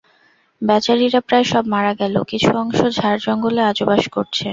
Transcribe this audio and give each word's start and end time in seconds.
বেচারীরা 0.61 1.19
প্রায় 1.27 1.45
সব 1.51 1.63
মারা 1.73 1.93
গেল, 2.01 2.15
কিছু 2.27 2.49
অংশ 2.61 2.79
ঝাড়-জঙ্গলে 2.97 3.61
আজও 3.69 3.85
বাস 3.89 4.03
করছে। 4.15 4.47